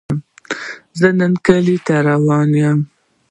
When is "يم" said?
2.61-2.79